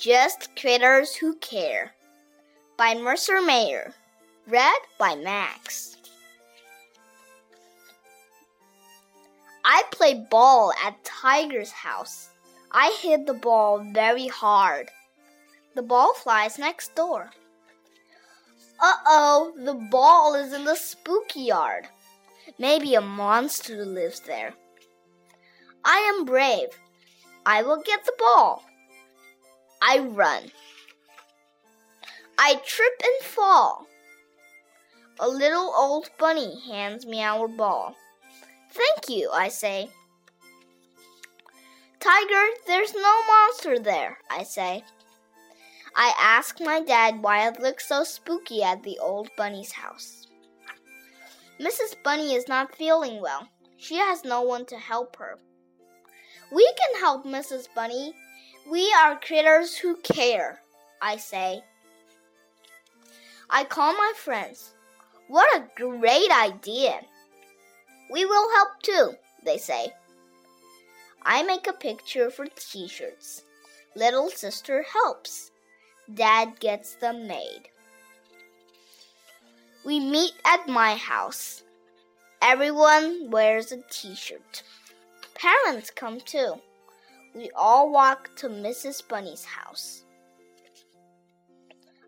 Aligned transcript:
Just 0.00 0.56
Critters 0.56 1.14
Who 1.14 1.34
Care 1.40 1.92
by 2.78 2.94
Mercer 2.94 3.42
Mayer. 3.42 3.92
Read 4.48 4.80
by 4.98 5.14
Max. 5.14 5.98
I 9.62 9.82
play 9.92 10.14
ball 10.30 10.72
at 10.82 11.04
Tiger's 11.04 11.70
house. 11.70 12.30
I 12.72 12.96
hit 13.02 13.26
the 13.26 13.34
ball 13.34 13.84
very 13.92 14.26
hard. 14.26 14.90
The 15.74 15.82
ball 15.82 16.14
flies 16.14 16.58
next 16.58 16.94
door. 16.94 17.30
Uh 18.80 18.96
oh, 19.04 19.52
the 19.54 19.74
ball 19.74 20.34
is 20.34 20.54
in 20.54 20.64
the 20.64 20.76
spooky 20.76 21.42
yard. 21.42 21.86
Maybe 22.58 22.94
a 22.94 23.02
monster 23.02 23.84
lives 23.84 24.20
there. 24.20 24.54
I 25.84 25.98
am 25.98 26.24
brave. 26.24 26.70
I 27.44 27.62
will 27.62 27.82
get 27.82 28.06
the 28.06 28.14
ball. 28.18 28.64
I 29.82 29.98
run. 29.98 30.50
I 32.38 32.54
trip 32.66 32.92
and 33.02 33.26
fall. 33.26 33.86
A 35.18 35.28
little 35.28 35.72
old 35.76 36.10
bunny 36.18 36.60
hands 36.66 37.04
me 37.06 37.22
our 37.22 37.48
ball. 37.48 37.94
Thank 38.72 39.08
you, 39.08 39.30
I 39.32 39.48
say. 39.48 39.90
Tiger, 42.00 42.46
there's 42.66 42.94
no 42.94 43.26
monster 43.26 43.78
there, 43.78 44.18
I 44.30 44.44
say. 44.44 44.84
I 45.94 46.14
ask 46.18 46.60
my 46.60 46.80
dad 46.80 47.22
why 47.22 47.46
it 47.48 47.60
looks 47.60 47.88
so 47.88 48.04
spooky 48.04 48.62
at 48.62 48.82
the 48.82 48.98
old 49.00 49.28
bunny's 49.36 49.72
house. 49.72 50.26
Mrs. 51.60 51.94
Bunny 52.02 52.34
is 52.34 52.48
not 52.48 52.74
feeling 52.74 53.20
well. 53.20 53.48
She 53.76 53.96
has 53.96 54.24
no 54.24 54.40
one 54.40 54.64
to 54.66 54.78
help 54.78 55.16
her. 55.16 55.38
We 56.50 56.64
can 56.64 57.00
help 57.00 57.26
Mrs. 57.26 57.66
Bunny. 57.74 58.14
We 58.70 58.94
are 59.02 59.18
critters 59.18 59.76
who 59.76 59.96
care, 59.96 60.60
I 61.02 61.16
say. 61.16 61.64
I 63.50 63.64
call 63.64 63.92
my 63.94 64.12
friends. 64.14 64.74
What 65.26 65.48
a 65.56 65.66
great 65.74 66.30
idea! 66.30 67.00
We 68.12 68.24
will 68.24 68.48
help 68.54 68.68
too, 68.80 69.14
they 69.44 69.58
say. 69.58 69.92
I 71.26 71.42
make 71.42 71.66
a 71.66 71.72
picture 71.72 72.30
for 72.30 72.46
t 72.46 72.86
shirts. 72.86 73.42
Little 73.96 74.30
sister 74.30 74.84
helps. 74.84 75.50
Dad 76.14 76.60
gets 76.60 76.94
them 76.94 77.26
made. 77.26 77.70
We 79.84 79.98
meet 79.98 80.34
at 80.44 80.68
my 80.68 80.94
house. 80.94 81.64
Everyone 82.40 83.32
wears 83.32 83.72
a 83.72 83.82
t 83.90 84.14
shirt. 84.14 84.62
Parents 85.34 85.90
come 85.90 86.20
too. 86.20 86.60
We 87.34 87.50
all 87.54 87.90
walk 87.90 88.34
to 88.36 88.48
Mrs. 88.48 89.06
Bunny's 89.06 89.44
house. 89.44 90.04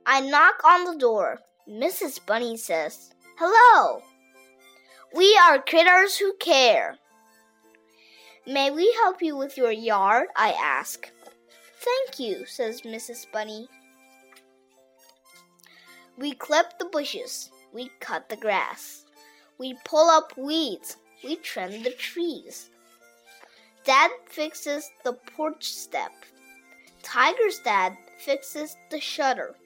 I 0.05 0.21
knock 0.21 0.65
on 0.65 0.85
the 0.85 0.99
door. 0.99 1.41
Mrs. 1.69 2.25
Bunny 2.27 2.57
says, 2.57 3.13
Hello. 3.39 4.03
We 5.15 5.39
are 5.45 5.63
critters 5.63 6.17
who 6.17 6.35
care. 6.41 6.97
May 8.47 8.73
we 8.73 8.93
help 9.01 9.23
you 9.23 9.37
with 9.37 9.57
your 9.57 9.71
yard? 9.71 10.27
I 10.35 10.51
ask. 10.53 11.09
Thank 11.77 12.19
you, 12.19 12.45
says 12.47 12.83
Mrs. 12.83 13.27
Bunny. 13.33 13.69
We 16.19 16.33
clip 16.33 16.79
the 16.79 16.87
bushes. 16.87 17.51
We 17.73 17.91
cut 18.01 18.29
the 18.29 18.37
grass. 18.37 19.05
We 19.59 19.77
pull 19.85 20.11
up 20.11 20.37
weeds. 20.37 20.97
We 21.23 21.37
trim 21.37 21.85
the 21.85 21.93
trees. 21.93 22.71
Dad 23.85 24.11
fixes 24.27 24.91
the 25.03 25.15
porch 25.37 25.65
step. 25.65 26.13
Tiger's 27.03 27.59
dad 27.65 27.97
fixes 28.25 28.77
the 28.91 29.01
shutter. 29.01 29.57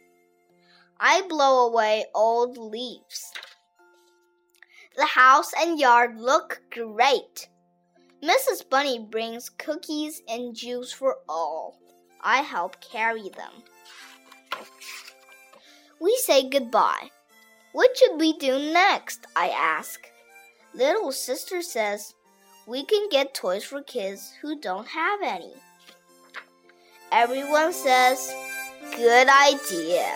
I 0.99 1.23
blow 1.29 1.69
away 1.69 2.07
old 2.15 2.57
leaves. 2.57 3.33
The 4.97 5.05
house 5.05 5.53
and 5.59 5.79
yard 5.79 6.19
look 6.19 6.63
great. 6.71 7.49
Mrs. 8.23 8.69
Bunny 8.71 8.99
brings 8.99 9.51
cookies 9.51 10.23
and 10.27 10.57
juice 10.57 10.91
for 10.91 11.17
all. 11.29 11.79
I 12.23 12.39
help 12.39 12.81
carry 12.81 13.29
them. 13.29 13.53
We 16.01 16.17
say 16.23 16.49
goodbye. 16.49 17.11
What 17.73 17.97
should 17.97 18.19
we 18.19 18.39
do 18.39 18.59
next? 18.59 19.27
I 19.37 19.51
ask. 19.51 20.01
Little 20.73 21.13
sister 21.13 21.61
says, 21.61 22.15
We 22.67 22.85
can 22.85 23.09
get 23.11 23.33
toys 23.33 23.63
for 23.63 23.81
kids 23.81 24.33
who 24.43 24.59
don't 24.59 24.89
have 24.89 25.21
any. 25.23 25.53
Everyone 27.13 27.73
says, 27.73 28.35
Good 28.97 29.29
idea. 29.29 30.13